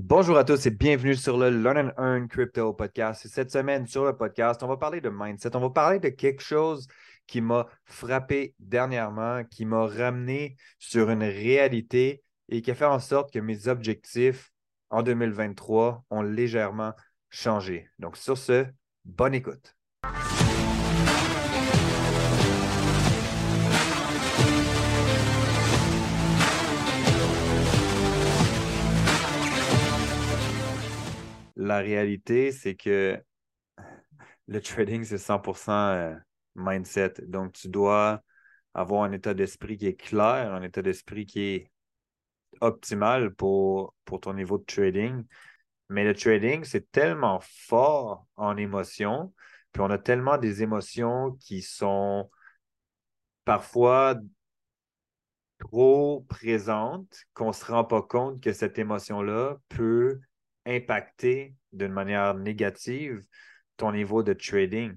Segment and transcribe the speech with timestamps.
[0.00, 3.26] Bonjour à tous et bienvenue sur le Learn and Earn Crypto Podcast.
[3.26, 5.56] Cette semaine sur le podcast, on va parler de mindset.
[5.56, 6.86] On va parler de quelque chose
[7.26, 13.00] qui m'a frappé dernièrement, qui m'a ramené sur une réalité et qui a fait en
[13.00, 14.52] sorte que mes objectifs
[14.90, 16.92] en 2023 ont légèrement
[17.28, 17.88] changé.
[17.98, 18.66] Donc sur ce,
[19.04, 19.74] bonne écoute.
[31.68, 33.22] La réalité, c'est que
[34.46, 36.14] le trading, c'est 100% euh,
[36.54, 37.12] mindset.
[37.26, 38.22] Donc, tu dois
[38.72, 41.70] avoir un état d'esprit qui est clair, un état d'esprit qui est
[42.62, 45.26] optimal pour, pour ton niveau de trading.
[45.90, 49.34] Mais le trading, c'est tellement fort en émotions,
[49.72, 52.30] puis on a tellement des émotions qui sont
[53.44, 54.14] parfois
[55.58, 60.18] trop présentes qu'on ne se rend pas compte que cette émotion-là peut
[60.68, 63.24] impacter d'une manière négative
[63.76, 64.94] ton niveau de trading.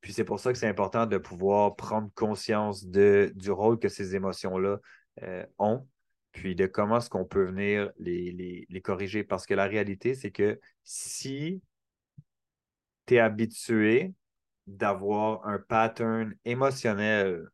[0.00, 4.14] Puis c'est pour ça que c'est important de pouvoir prendre conscience du rôle que ces
[4.14, 4.78] émotions-là
[5.22, 5.86] euh, ont,
[6.32, 9.24] puis de comment est-ce qu'on peut venir les, les, corriger.
[9.24, 11.62] Parce que la réalité, c'est que si
[13.06, 14.14] tu es habitué
[14.66, 17.48] d'avoir un pattern émotionnel,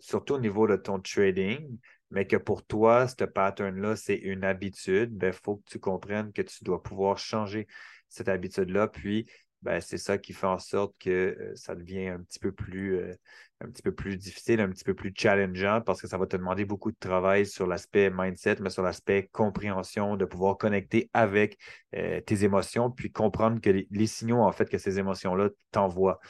[0.00, 1.78] surtout au niveau de ton trading,
[2.10, 6.32] mais que pour toi, ce pattern-là, c'est une habitude, il ben, faut que tu comprennes
[6.32, 7.66] que tu dois pouvoir changer
[8.08, 8.88] cette habitude-là.
[8.88, 9.26] Puis,
[9.62, 12.96] ben, c'est ça qui fait en sorte que euh, ça devient un petit peu plus
[12.96, 13.14] euh,
[13.60, 16.36] un petit peu plus difficile, un petit peu plus challengeant parce que ça va te
[16.36, 21.58] demander beaucoup de travail sur l'aspect mindset, mais sur l'aspect compréhension, de pouvoir connecter avec
[21.94, 26.20] euh, tes émotions, puis comprendre que les, les, signaux, en fait, que ces émotions-là t'envoient.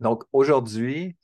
[0.00, 1.16] Donc aujourd'hui,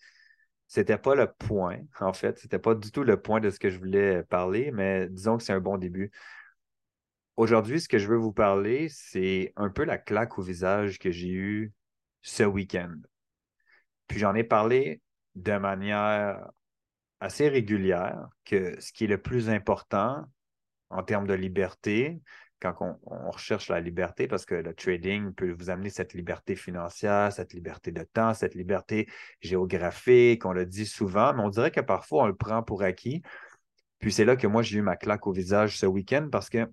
[0.69, 2.39] c'était pas le point, en fait.
[2.39, 5.43] C'était pas du tout le point de ce que je voulais parler, mais disons que
[5.43, 6.11] c'est un bon début.
[7.37, 11.11] Aujourd'hui, ce que je veux vous parler, c'est un peu la claque au visage que
[11.11, 11.73] j'ai eue
[12.23, 12.95] ce week-end.
[14.09, 15.03] Puis j'en ai parlé
[15.35, 16.51] de manière
[17.21, 20.25] assez régulière que ce qui est le plus important
[20.91, 22.21] en termes de liberté,
[22.61, 27.33] quand on, recherche la liberté, parce que le trading peut vous amener cette liberté financière,
[27.33, 29.09] cette liberté de temps, cette liberté
[29.41, 33.23] géographique, on le dit souvent, mais on dirait que parfois on le prend pour acquis.
[33.99, 36.67] Puis c'est là que moi j'ai eu ma claque au visage ce week-end parce que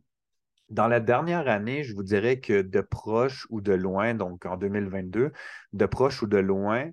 [0.70, 4.58] dans la dernière année, je vous dirais que de proche ou de loin, donc en
[4.58, 5.32] 2022,
[5.74, 6.90] de proche ou de loin,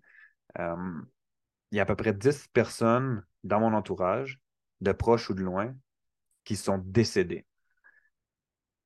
[0.58, 4.40] il y a à peu près 10 personnes dans mon entourage,
[4.80, 5.74] de proche ou de loin,
[6.44, 7.46] qui sont décédées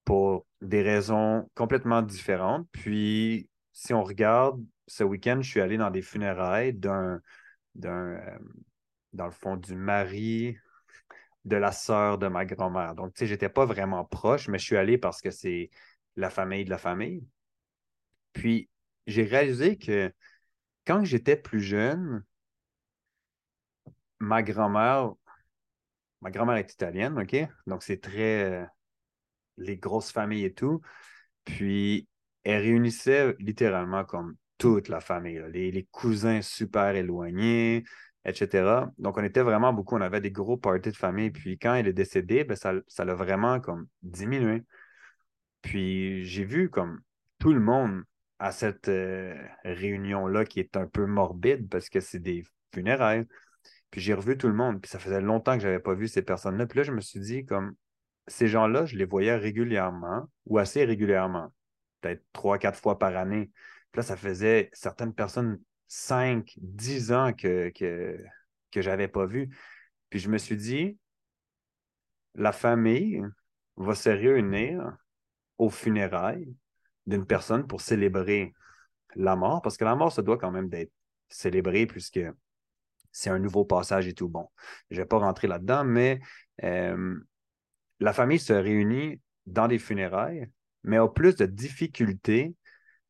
[0.05, 2.69] pour des raisons complètement différentes.
[2.73, 7.21] Puis, si on regarde, ce week-end, je suis allé dans des funérailles d'un,
[7.75, 8.39] d'un euh,
[9.13, 10.57] dans le fond, du mari
[11.45, 12.95] de la sœur de ma grand-mère.
[12.95, 15.71] Donc, tu sais, j'étais pas vraiment proche, mais je suis allé parce que c'est
[16.17, 17.27] la famille de la famille.
[18.33, 18.69] Puis,
[19.07, 20.13] j'ai réalisé que
[20.87, 22.25] quand j'étais plus jeune,
[24.21, 25.13] ma grand-mère,
[26.21, 27.37] ma grand-mère est italienne, OK?
[27.67, 28.67] Donc, c'est très,
[29.57, 30.81] les grosses familles et tout.
[31.45, 32.09] Puis,
[32.45, 37.85] elle réunissait littéralement comme toute la famille, les, cousins super éloignés,
[38.25, 38.87] etc.
[38.99, 41.31] Donc, on était vraiment beaucoup, on avait des gros parties de famille.
[41.31, 44.63] Puis, quand elle est décédée, ben, ça l'a vraiment comme diminué.
[45.63, 47.01] Puis, j'ai vu comme
[47.39, 48.05] tout le monde
[48.39, 52.45] à cette euh, réunion-là qui est un peu morbide parce que c'est des
[52.75, 53.27] funérailles.
[53.91, 56.09] Puis j'ai revu tout le monde, puis ça faisait longtemps que je n'avais pas vu
[56.09, 56.67] ces personnes-là.
[56.67, 57.75] Puis là, je me suis dit, comme,
[58.27, 61.53] ces gens-là, je les voyais régulièrement ou assez régulièrement,
[62.01, 63.51] peut-être trois, quatre fois par année.
[63.93, 68.19] Puis là, ça faisait certaines personnes cinq, dix ans que, que,
[68.71, 69.51] que pas vu.
[70.11, 70.99] Puis je me suis dit,
[72.35, 73.23] la famille
[73.77, 74.97] va se réunir
[75.59, 76.55] aux funérailles
[77.07, 78.53] d'une personne pour célébrer
[79.15, 80.93] la mort, parce que la mort, ça doit quand même d'être
[81.29, 82.21] célébré puisque
[83.13, 84.29] c'est un nouveau passage et tout.
[84.29, 84.49] Bon,
[84.91, 86.21] je ne vais pas rentrer là-dedans, mais
[86.65, 87.17] euh,
[88.01, 90.49] la famille se réunit dans des funérailles,
[90.83, 92.55] mais a plus de difficultés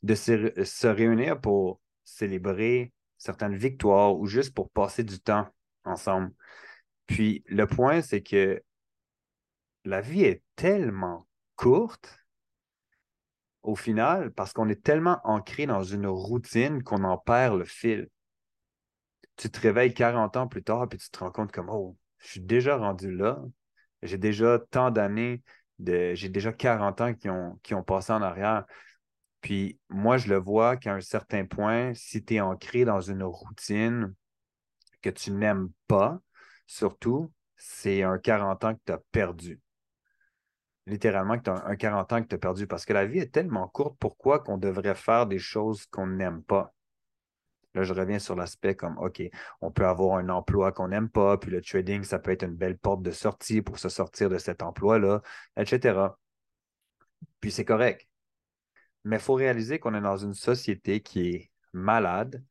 [0.03, 5.49] de se, réunir pour célébrer certaines victoires ou juste pour passer du temps
[5.85, 6.31] ensemble.
[7.07, 8.63] Puis le point, c'est que
[9.85, 11.27] la vie est tellement
[11.57, 12.19] courte
[13.63, 18.09] au final parce qu'on est tellement ancré dans une routine qu'on en perd le fil.
[19.37, 22.29] Tu te réveilles 40 ans plus tard puis tu te rends compte comme, oh, je
[22.29, 23.43] suis déjà rendu là,
[24.05, 25.43] j'ai déjà tant d'années,
[25.79, 28.65] de, j'ai déjà 40 ans qui ont, passé en arrière.
[29.41, 33.23] Puis moi, je le vois qu'à un certain point, si tu es ancré dans une
[33.23, 34.15] routine
[35.03, 36.21] que tu n'aimes pas,
[36.67, 39.61] surtout, c'est un 40 ans que tu as perdu.
[40.87, 43.97] littéralement un 40 ans que tu as perdu parce que la vie est tellement courte.
[43.99, 46.74] Pourquoi qu'on devrait faire des choses qu'on n'aime pas?
[47.75, 49.23] Là, je reviens sur l'aspect comme, OK,
[49.61, 52.55] on peut avoir un emploi qu'on n'aime pas, puis le trading, ça peut être une
[52.55, 55.23] belle porte de sortie pour se sortir de cet emploi-là,
[55.57, 56.17] etc.
[57.41, 58.09] Puis c'est correct.
[59.05, 62.45] Mais il faut réaliser qu'on est dans une société qui est malade,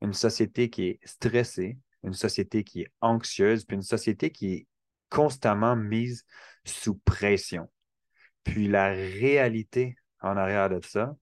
[0.00, 4.66] une société qui est stressée, une société qui est anxieuse, puis une société qui est
[5.10, 6.24] constamment mise
[6.64, 7.68] sous pression.
[8.44, 11.16] Puis la réalité en arrière de ça,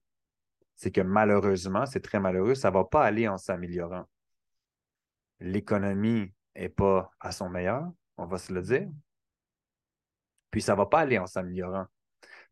[0.77, 4.05] c'est que malheureusement, c'est très malheureux, ça ne va pas aller en s'améliorant.
[5.39, 8.87] L'économie n'est pas à son meilleur, on va se le dire.
[10.51, 11.87] Puis ça ne va pas aller en s'améliorant.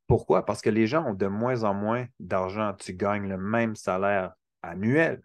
[0.07, 0.45] Pourquoi?
[0.45, 2.73] Parce que les gens ont de moins en moins d'argent.
[2.73, 5.21] Tu gagnes le même salaire annuel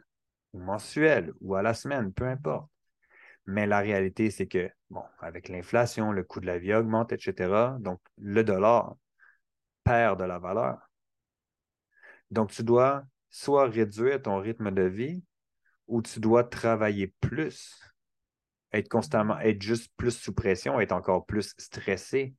[0.52, 2.70] ou mensuel ou à la semaine, peu importe.
[3.46, 7.76] Mais la réalité, c'est que, bon, avec l'inflation, le coût de la vie augmente, etc.
[7.80, 8.94] Donc, le dollar
[9.84, 10.89] perd de la valeur.
[12.30, 15.22] Donc, tu dois soit réduire ton rythme de vie
[15.86, 17.80] ou tu dois travailler plus,
[18.72, 22.34] être constamment, être juste plus sous pression, être encore plus stressé.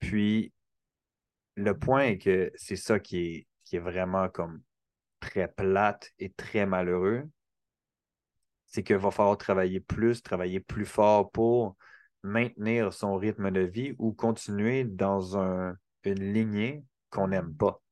[0.00, 0.52] Puis,
[1.56, 4.62] le point est que c'est ça qui est, qui est vraiment comme
[5.20, 7.28] très plate et très malheureux,
[8.66, 11.76] c'est qu'il va falloir travailler plus, travailler plus fort pour
[12.22, 17.83] maintenir son rythme de vie ou continuer dans un, une lignée qu'on n'aime pas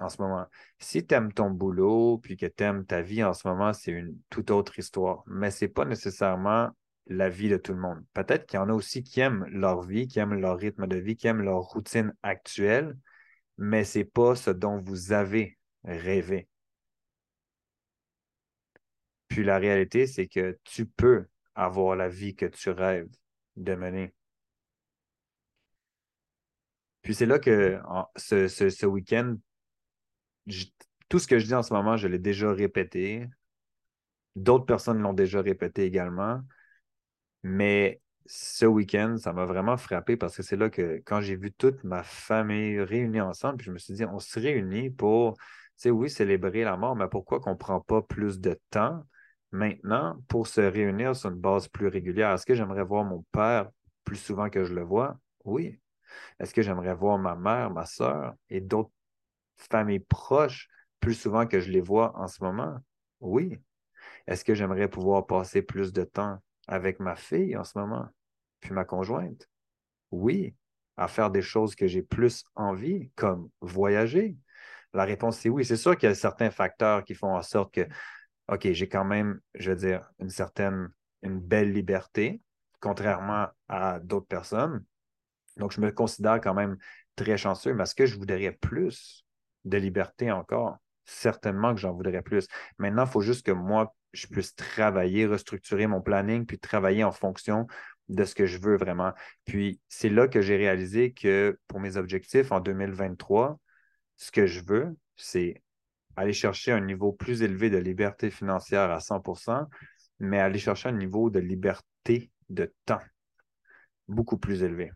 [0.00, 0.46] en ce moment.
[0.78, 3.92] Si tu aimes ton boulot, puis que tu aimes ta vie en ce moment, c'est
[3.92, 5.22] une toute autre histoire.
[5.26, 6.70] Mais ce n'est pas nécessairement
[7.06, 8.04] la vie de tout le monde.
[8.14, 10.96] Peut-être qu'il y en a aussi qui aiment leur vie, qui aiment leur rythme de
[10.96, 12.96] vie, qui aiment leur routine actuelle,
[13.56, 16.48] mais ce n'est pas ce dont vous avez rêvé.
[19.28, 23.08] Puis la réalité, c'est que tu peux avoir la vie que tu rêves
[23.56, 24.14] de mener.
[27.02, 27.80] Puis c'est là que
[28.16, 29.36] ce, ce, week-end,
[31.08, 33.26] tout ce que je dis en ce moment, je l'ai déjà répété.
[34.36, 36.40] D'autres personnes l'ont déjà répété également.
[37.42, 41.52] Mais ce week-end, ça m'a vraiment frappé parce que c'est là que quand j'ai vu
[41.52, 45.42] toute ma famille réunie ensemble, puis je me suis dit, on se réunit pour, tu
[45.76, 49.02] sais, oui, célébrer la mort, mais pourquoi qu'on ne prend pas plus de temps
[49.50, 52.32] maintenant pour se réunir sur une base plus régulière?
[52.32, 53.70] Est-ce que j'aimerais voir mon père
[54.04, 55.18] plus souvent que je le vois?
[55.44, 55.80] Oui.
[56.40, 58.90] Est-ce que j'aimerais voir ma mère, ma soeur et d'autres
[59.58, 60.68] familles proches
[61.00, 62.78] plus souvent que je les vois en ce moment?
[63.20, 63.58] Oui.
[64.26, 68.08] Est-ce que j'aimerais pouvoir passer plus de temps avec ma fille en ce moment,
[68.60, 69.48] puis ma conjointe?
[70.10, 70.54] Oui.
[70.96, 74.36] À faire des choses que j'ai plus envie, comme voyager?
[74.92, 75.64] La réponse, c'est oui.
[75.64, 77.86] C'est sûr qu'il y a certains facteurs qui font en sorte que
[78.48, 80.88] OK, j'ai quand même, je veux dire, une certaine,
[81.22, 82.40] une belle liberté,
[82.80, 84.84] contrairement à d'autres personnes.
[85.56, 86.78] Donc, je me considère quand même
[87.14, 89.24] très chanceux, mais est-ce que je voudrais plus?
[89.64, 90.76] De liberté encore?
[91.04, 92.46] Certainement que j'en voudrais plus.
[92.78, 97.12] Maintenant, il faut juste que moi, je puisse travailler, restructurer mon planning, puis travailler en
[97.12, 97.66] fonction
[98.08, 99.12] de ce que je veux vraiment.
[99.44, 103.58] Puis, c'est là que j'ai réalisé que pour mes objectifs en 2023,
[104.16, 105.62] ce que je veux, c'est
[106.16, 109.66] aller chercher un niveau plus élevé de liberté financière à 100%
[110.20, 113.00] mais aller chercher un niveau de liberté de temps
[114.08, 114.90] beaucoup plus élevé.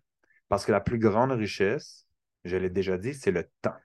[0.49, 2.07] Parce que la plus grande richesse,
[2.45, 3.77] je l'ai déjà dit, c'est le temps.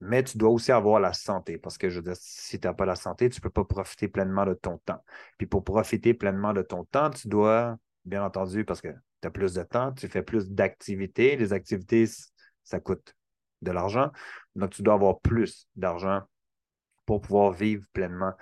[0.00, 2.74] Mais tu dois aussi avoir la santé, parce que je veux dire, si tu n'as
[2.74, 5.02] pas la santé, tu ne peux pas profiter pleinement de ton temps.
[5.38, 8.88] Puis pour profiter pleinement de ton temps, tu dois, bien entendu, parce que
[9.22, 11.36] tu as plus de temps, tu fais plus d'activités.
[11.36, 12.06] Les activités,
[12.62, 13.14] ça coûte
[13.62, 14.10] de l'argent.
[14.54, 16.22] Donc, tu dois avoir plus d'argent
[17.06, 18.32] pour pouvoir vivre pleinement.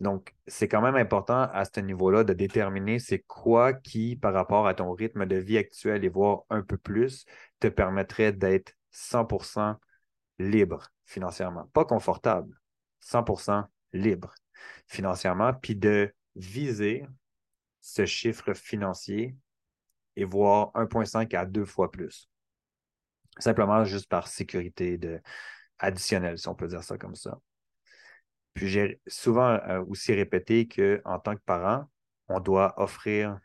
[0.00, 4.66] Donc, c'est quand même important à ce niveau-là de déterminer c'est quoi qui, par rapport
[4.66, 7.24] à ton rythme de vie actuel et voir un peu plus,
[7.60, 9.76] te permettrait d'être 100%
[10.38, 11.68] libre financièrement.
[11.72, 12.58] Pas confortable,
[13.00, 14.34] 100% libre
[14.86, 17.04] financièrement, puis de viser
[17.80, 19.36] ce chiffre financier
[20.16, 22.28] et voir 1,5 à deux fois plus.
[23.38, 25.20] Simplement juste par sécurité de,
[25.78, 27.40] additionnelle, si on peut dire ça comme ça.
[28.54, 31.86] Puis j'ai souvent euh, aussi répété qu'en tant que parent,
[32.28, 33.38] on doit offrir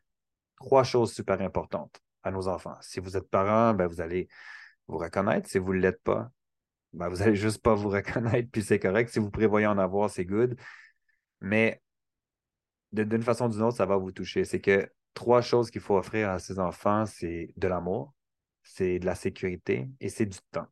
[0.58, 2.78] trois choses super importantes à nos enfants.
[2.82, 4.28] Si vous êtes parent, ben, vous allez
[4.88, 5.50] vous reconnaître.
[5.50, 6.30] Si vous ne l'êtes pas,
[6.98, 9.10] ben, vous n'allez juste pas vous reconnaître, puis c'est correct.
[9.10, 10.58] Si vous prévoyez en avoir, c'est good.
[11.42, 11.82] Mais
[12.92, 14.44] d'une façon ou d'une autre, ça va vous toucher.
[14.46, 18.14] C'est que trois choses qu'il faut offrir à ses enfants, c'est de l'amour,
[18.64, 20.68] c'est de la sécurité et c'est du temps.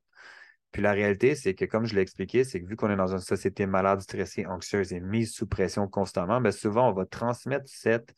[0.71, 3.13] Puis la réalité, c'est que, comme je l'ai expliqué, c'est que vu qu'on est dans
[3.13, 7.65] une société malade, stressée, anxieuse et mise sous pression constamment, bien souvent, on va transmettre
[7.67, 8.13] cette,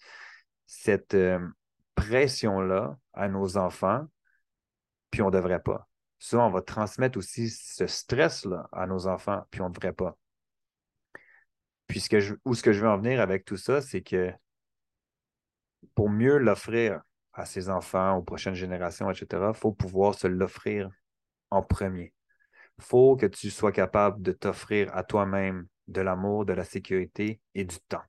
[0.66, 1.40] cette euh,
[1.96, 4.06] pression-là à nos enfants.
[5.12, 5.88] puis on ne devrait pas.
[6.20, 10.18] Ça, on va transmettre aussi ce stress-là à nos enfants, puis on ne devrait pas.
[11.88, 14.32] Puis je, où ce que je veux en venir avec tout ça, c'est que
[15.96, 17.02] pour mieux l'offrir
[17.34, 20.90] à ses enfants, aux prochaines générations, etc., il faut pouvoir se l'offrir
[21.50, 22.14] en premier.
[22.80, 27.40] Il faut que tu sois capable de t'offrir à toi-même de l'amour, de la sécurité
[27.56, 28.04] et du temps.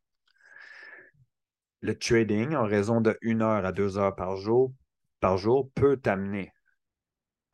[1.80, 4.72] Le trading, en raison de une heure à deux heures par jour,
[5.20, 6.52] par jour peut t'amener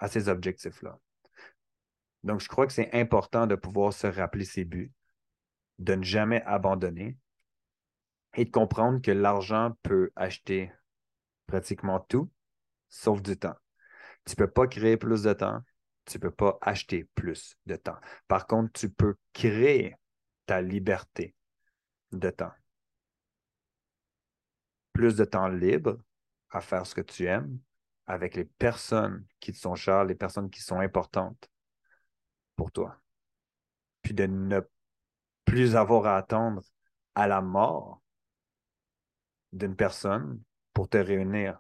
[0.05, 0.99] à ces objectifs-là.
[2.25, 4.93] Donc, je crois que c'est important de pouvoir se rappeler ses buts,
[5.79, 7.17] de ne jamais abandonner
[8.35, 10.71] et de comprendre que l'argent peut acheter
[11.47, 12.31] pratiquement tout,
[12.91, 13.57] sauf du temps.
[14.27, 15.63] Tu ne peux pas créer plus de temps,
[16.05, 17.97] tu ne peux pas acheter plus de temps.
[18.29, 19.97] Par contre, tu peux créer
[20.45, 21.35] ta liberté
[22.13, 22.53] de temps.
[24.93, 25.97] Plus de temps libre
[26.51, 27.59] à faire ce que tu aimes
[28.07, 31.49] avec les personnes qui te sont chères, les personnes qui sont importantes
[32.57, 33.01] pour toi.
[34.03, 34.61] Puis de ne
[35.45, 36.63] plus avoir à attendre
[37.15, 38.03] à la mort
[39.53, 40.43] d'une personne
[40.73, 41.59] pour te réunir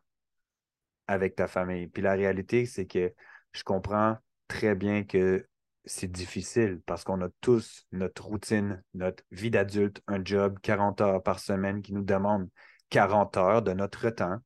[1.06, 1.86] avec ta famille.
[1.86, 3.14] Puis la réalité, c'est que
[3.52, 4.16] je comprends
[4.48, 5.46] très bien que
[5.84, 11.22] c'est difficile parce qu'on a tous notre routine, notre vie d'adulte, un job 40 heures
[11.22, 12.48] par semaine qui nous demande
[12.90, 14.38] 40 heures de notre temps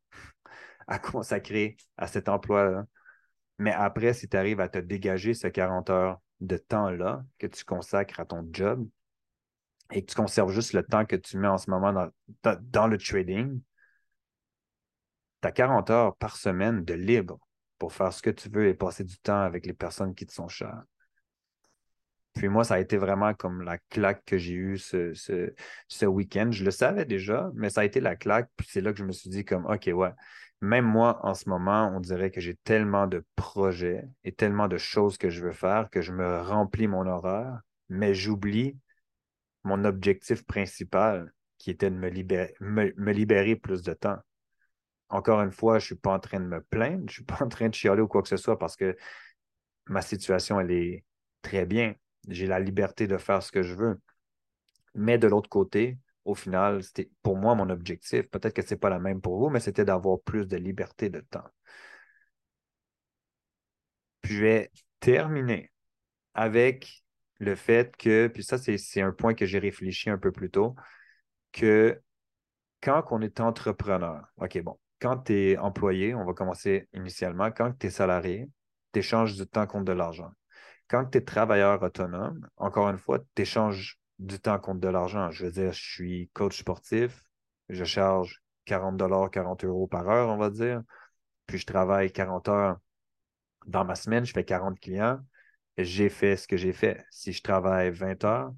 [0.88, 2.86] à consacrer à cet emploi-là.
[3.58, 7.64] Mais après, si tu arrives à te dégager ces 40 heures de temps-là que tu
[7.64, 8.88] consacres à ton job
[9.92, 12.86] et que tu conserves juste le temps que tu mets en ce moment dans, dans
[12.86, 13.60] le trading,
[15.42, 17.38] tu as 40 heures par semaine de libre
[17.78, 20.32] pour faire ce que tu veux et passer du temps avec les personnes qui te
[20.32, 20.82] sont chères.
[22.34, 25.12] Puis moi, ça a été vraiment comme la claque que j'ai eue ce,
[25.88, 26.50] ce, week-end.
[26.52, 28.48] Je le savais déjà, mais ça a été la claque.
[28.56, 30.12] Puis c'est là que je me suis dit comme, OK, ouais,
[30.60, 34.76] même moi, en ce moment, on dirait que j'ai tellement de projets et tellement de
[34.78, 38.76] choses que je veux faire que je me remplis mon horaire, mais j'oublie
[39.64, 44.18] mon objectif principal qui était de me libérer, me libérer plus de temps
[45.08, 47.24] encore une fois, je ne suis pas en train de me plaindre, je ne suis
[47.24, 48.96] pas en train de chialer ou quoi que ce soit parce que
[49.86, 51.04] ma situation, elle est
[51.42, 51.94] très bien.
[52.28, 54.00] J'ai la liberté de faire ce que je veux.
[54.94, 58.28] Mais de l'autre côté, au final, c'était pour moi mon objectif.
[58.28, 61.08] Peut-être que ce n'est pas la même pour vous, mais c'était d'avoir plus de liberté
[61.08, 61.48] de temps.
[64.20, 64.70] Puis je vais
[65.00, 65.72] terminer
[66.34, 67.02] avec
[67.38, 70.74] le fait que, puis ça, c'est un point que j'ai réfléchi un peu plus tôt,
[71.52, 72.00] que
[72.82, 77.72] quand on est entrepreneur, OK, bon, quand tu es employé, on va commencer initialement, quand
[77.78, 78.50] tu es salarié,
[78.92, 80.30] tu échanges du temps contre de l'argent.
[80.88, 85.30] Quand tu es travailleur autonome, encore une fois, tu échanges du temps contre de l'argent.
[85.30, 87.24] Je veux dire, je suis coach sportif,
[87.68, 90.82] je charge 40 40 euros par heure, on va dire.
[91.46, 92.78] Puis je travaille 40 heures
[93.66, 95.20] dans ma semaine, je fais 40 clients.
[95.78, 97.04] J'ai fait ce que j'ai fait.
[97.10, 98.52] Si je travaille 20 heures,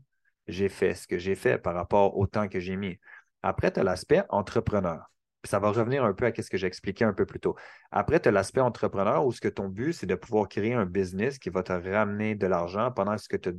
[0.48, 2.98] j'ai fait ce que j'ai fait par rapport au temps que j'ai mis.
[3.42, 5.10] Après, tu as l'aspect entrepreneur
[5.44, 7.56] ça va revenir un peu à ce que j'ai expliqué un peu plus tôt.
[7.90, 10.86] Après, tu as l'aspect entrepreneur où ce que ton but, c'est de pouvoir créer un
[10.86, 13.50] business qui va te ramener de l'argent pendant ce que tu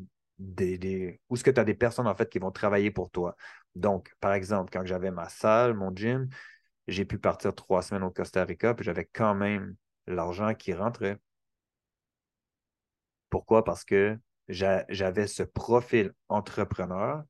[0.41, 3.35] des, ou ce que tu as des personnes en fait qui vont travailler pour toi?
[3.75, 6.29] Donc, par exemple, quand j'avais ma salle, mon gym,
[6.87, 9.75] j'ai pu partir trois semaines au Costa Rica, puis j'avais quand même
[10.07, 11.17] l'argent qui rentrait.
[13.29, 13.63] Pourquoi?
[13.63, 14.17] Parce que
[14.49, 17.23] j'avais ce profil entrepreneur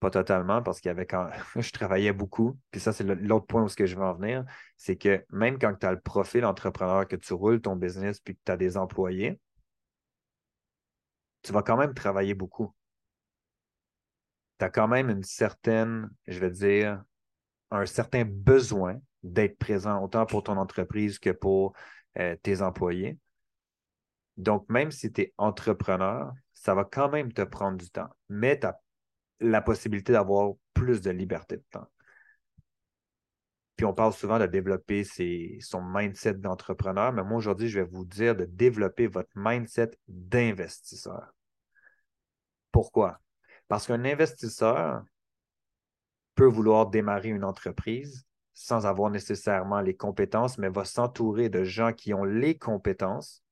[0.00, 0.94] pas totalement, parce qu'il
[1.56, 2.58] je travaillais beaucoup.
[2.70, 4.44] Puis ça, c'est l'autre point où je veux en venir,
[4.76, 8.34] c'est que même quand tu as le profil entrepreneur, que tu roules ton business puis
[8.34, 9.40] que tu as des employés,
[11.48, 12.74] tu vas quand même travailler beaucoup.
[14.58, 17.02] Tu as quand même une certaine, je vais dire,
[17.70, 21.72] un certain besoin d'être présent autant pour ton entreprise que pour
[22.18, 23.18] euh, tes employés.
[24.36, 28.10] Donc, même si tu es entrepreneur, ça va quand même te prendre du temps.
[28.28, 28.78] Mais tu as
[29.40, 31.88] la possibilité d'avoir plus de liberté de temps.
[33.74, 38.04] Puis on parle souvent de développer son mindset d'entrepreneur, mais moi aujourd'hui, je vais vous
[38.04, 41.32] dire de développer votre mindset d'investisseur.
[42.78, 43.18] Pourquoi?
[43.66, 45.02] Parce qu'un investisseur
[46.36, 51.92] peut vouloir démarrer une entreprise sans avoir nécessairement les compétences, mais va s'entourer de gens
[51.92, 53.42] qui ont les compétences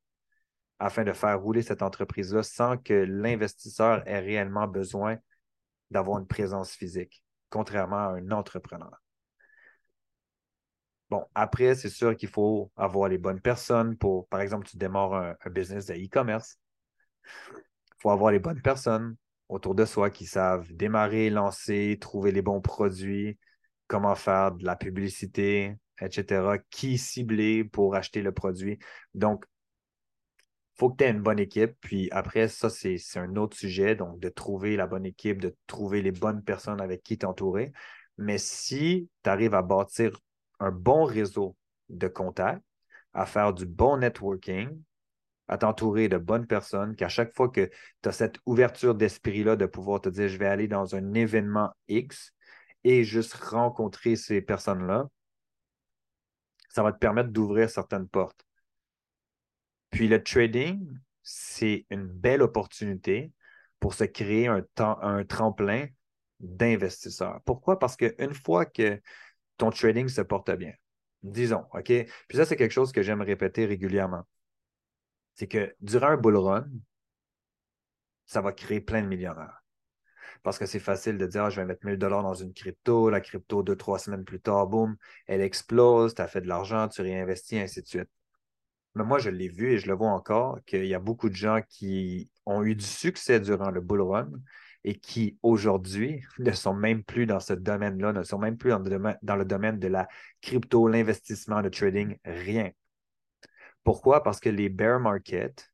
[0.79, 5.17] afin de faire rouler cette entreprise-là sans que l'investisseur ait réellement besoin
[5.91, 9.03] d'avoir une présence physique, contrairement à un entrepreneur.
[11.11, 15.15] Bon, après, c'est sûr qu'il faut avoir les bonnes personnes pour, par exemple, tu démarres
[15.45, 16.61] un, business de e-commerce.
[18.07, 19.17] Il avoir les bonnes personnes
[19.49, 23.39] autour de soi qui savent démarrer, lancer, trouver les bons produits,
[23.89, 28.79] comment faire de la publicité, etc., qui cibler pour acheter le produit.
[29.15, 29.45] Donc,
[30.75, 31.75] faut que tu aies une bonne équipe.
[31.81, 33.97] Puis après, ça, c'est un autre sujet.
[33.97, 37.73] Donc, de trouver la bonne équipe, de trouver les bonnes personnes avec qui t'entourer.
[38.19, 40.21] Mais si tu arrives à bâtir
[40.61, 41.57] un bon réseau
[41.89, 42.63] de contacts,
[43.15, 44.69] à faire du bon networking,
[45.49, 47.71] à t'entourer de bonnes personnes, qu'à chaque fois que
[48.03, 51.73] tu as cette ouverture d'esprit-là de pouvoir te dire, je vais aller dans un événement
[51.89, 52.33] X
[52.85, 55.09] et juste rencontrer ces personnes-là,
[56.69, 58.45] ça va te permettre d'ouvrir certaines portes.
[59.91, 63.33] Puis le trading, c'est une belle opportunité
[63.81, 65.87] pour se créer un, tremplin
[66.41, 67.41] d'investisseurs.
[67.45, 67.79] Pourquoi?
[67.79, 69.01] Parce qu'une fois que
[69.57, 70.73] ton trading se porte bien,
[71.23, 71.87] disons, OK?
[72.29, 74.25] Puis ça, c'est quelque chose que j'aime répéter régulièrement.
[75.37, 76.67] C'est que durant un bull run,
[78.27, 79.63] ça va créer plein de millionnaires.
[80.43, 83.11] Parce que c'est facile de dire, ah, je vais mettre 1000 dollars dans une crypto,
[83.11, 86.89] la crypto, deux, trois semaines plus tard, boum, elle explose, tu as fait de l'argent,
[86.89, 88.09] tu réinvestis, ainsi de suite.
[88.95, 91.35] Mais moi, je l'ai vu et je le vois encore qu'il y a beaucoup de
[91.35, 94.31] gens qui ont eu du succès durant le bull run
[94.85, 98.79] et qui aujourd'hui ne sont même plus dans ce domaine-là, ne sont même plus dans
[99.37, 100.09] le, domaine, de la
[100.41, 102.71] crypto, l'investissement, le trading, rien.
[103.87, 104.25] Pourquoi?
[104.25, 105.73] Parce que les bear markets,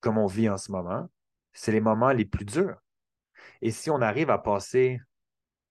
[0.00, 1.10] comme on vit en ce moment,
[1.52, 2.78] c'est les moments les plus durs.
[3.60, 4.98] Et si on arrive à passer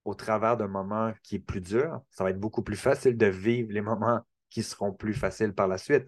[0.06, 3.26] au travers d'un moment qui est plus dur, ça va être beaucoup plus facile de
[3.26, 6.08] vivre les moments qui seront plus faciles par la suite.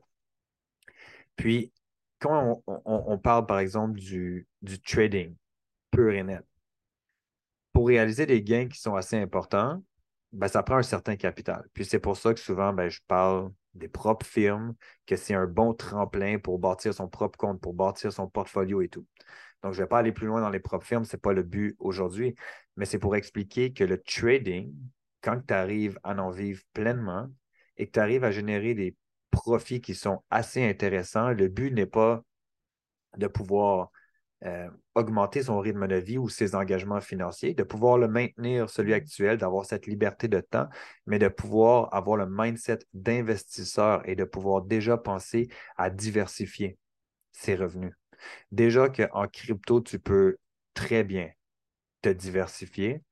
[1.36, 1.74] Puis,
[2.19, 4.48] quand on, parle, par exemple, du,
[4.86, 5.36] trading
[5.89, 6.45] pur et net,
[7.74, 9.84] pour réaliser des gains qui sont assez importants,
[10.31, 11.67] ben, ça prend un certain capital.
[11.74, 15.48] Puis c'est pour ça que souvent, ben, je parle des propres firmes, que c'est un
[15.48, 19.05] bon tremplin pour bâtir son propre compte, pour bâtir son portfolio et tout.
[19.63, 21.34] Donc, je ne vais pas aller plus loin dans les propres firmes, ce n'est pas
[21.34, 22.36] le but aujourd'hui,
[22.77, 24.74] mais c'est pour expliquer que le trading,
[25.22, 27.29] quand tu arrives à en vivre pleinement
[27.77, 28.96] et que tu arrives à générer des
[29.32, 31.32] profits qui sont assez intéressants.
[31.32, 32.24] Le but n'est pas
[33.17, 33.91] de pouvoir
[34.44, 38.91] euh, augmenter son rythme de vie ou ses engagements financiers, de pouvoir le maintenir, celui
[38.91, 38.95] mm.
[38.95, 40.67] actuel, d'avoir cette liberté de temps,
[41.06, 46.78] mais de pouvoir avoir le mindset d'investisseur et de pouvoir déjà penser à diversifier
[47.32, 47.93] ses revenus.
[48.52, 50.38] Déjà qu'en crypto, tu peux
[50.74, 51.30] très bien
[52.02, 53.04] te diversifier,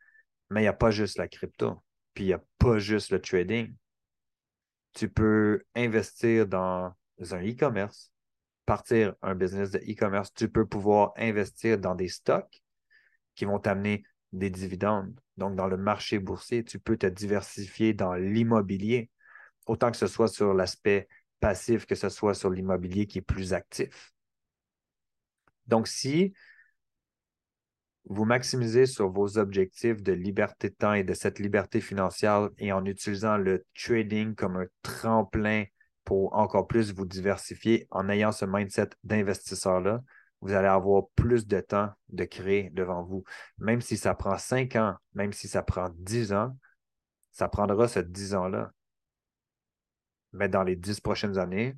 [0.50, 1.82] mais il n'y a pas juste la crypto,
[2.14, 3.74] puis il n'y a pas juste le trading
[4.94, 8.13] tu peux investir dans un e-commerce,
[8.66, 10.34] partir un business de e-commerce.
[10.34, 12.64] Tu peux pouvoir investir dans des stocks
[13.36, 15.20] qui vont t'amener des dividendes.
[15.38, 19.10] Donc, dans le marché boursier, tu peux te diversifier dans l'immobilier,
[19.66, 21.08] autant que ce soit sur l'aspect
[21.44, 24.14] passif que ce soit sur l'immobilier qui est plus actif.
[25.68, 26.34] Donc, si
[28.06, 32.72] vous maximisez sur vos objectifs de liberté de temps et de cette liberté financière et
[32.72, 35.66] en utilisant le trading comme un tremplin
[36.06, 40.02] pour encore plus vous diversifier, en ayant ce mindset d'investisseur-là,
[40.42, 43.24] vous allez avoir plus de temps de créer devant vous.
[43.58, 46.58] Même si ça prend cinq ans, même si ça prend dix ans,
[47.32, 48.72] ça prendra ce dix ans-là.
[50.34, 51.78] Mais dans les dix prochaines années,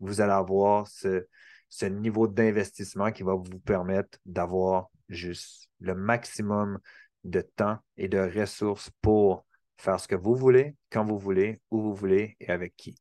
[0.00, 1.26] vous allez avoir ce,
[1.68, 6.78] ce niveau d'investissement qui va vous permettre d'avoir juste le maximum
[7.22, 11.80] de temps et de ressources pour faire ce que vous voulez, quand vous voulez, où
[11.80, 12.96] vous voulez et avec qui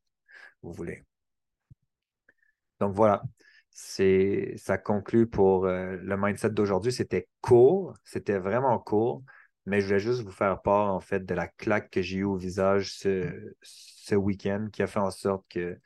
[0.63, 1.03] vous voulez.
[2.79, 3.23] Donc voilà,
[3.71, 6.91] c'est ça conclut pour euh, le mindset d'aujourd'hui.
[6.91, 9.23] C'était court, c'était vraiment court,
[9.65, 12.23] mais je voulais juste vous faire part en fait de la claque que j'ai eue
[12.23, 15.79] au visage ce, week-end qui a fait en sorte que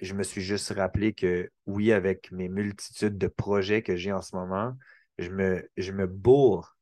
[0.00, 4.22] je me suis juste rappelé que oui, avec mes multitudes de projets que j'ai en
[4.22, 4.76] ce moment,
[5.18, 6.76] je me, bourre,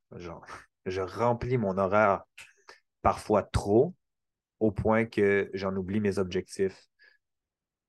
[0.87, 2.25] je remplis mon horaire
[3.03, 3.95] parfois trop
[4.61, 6.92] au point que j'en oublie mes objectifs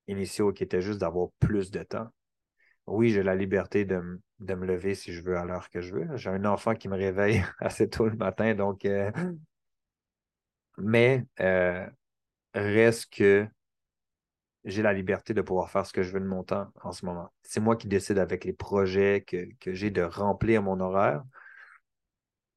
[0.08, 2.08] initiaux qui étaient juste d'avoir plus de temps.
[2.86, 6.16] Oui, j'ai la liberté de, me lever si je veux à l'heure que je veux.
[6.16, 8.84] J'ai un enfant qui me réveille assez tôt le matin, donc.
[8.84, 9.10] Euh,
[10.76, 11.86] mais euh,
[12.54, 13.46] reste que
[14.64, 17.04] j'ai la liberté de pouvoir faire ce que je veux de mon temps en ce
[17.04, 17.32] moment.
[17.42, 21.22] C'est moi qui décide avec les projets que, j'ai de remplir mon horaire.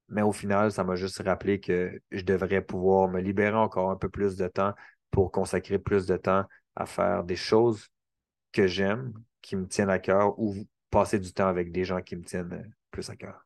[0.08, 3.96] Mais au final, ça m'a juste rappelé que je devrais pouvoir me libérer encore un
[3.96, 4.72] peu plus de temps
[5.10, 6.44] pour consacrer plus de temps
[6.78, 7.88] à faire des choses
[8.52, 9.12] que j'aime,
[9.42, 10.54] qui me tiennent à cœur ou
[10.90, 13.44] passer du temps avec des gens qui me tiennent plus à cœur.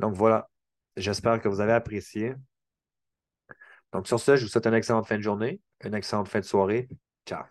[0.00, 0.50] Donc voilà,
[0.96, 2.34] j'espère que vous avez apprécié.
[3.92, 6.44] Donc sur ce, je vous souhaite une excellente fin de journée, une excellente fin de
[6.44, 6.88] soirée.
[7.24, 7.44] Ciao.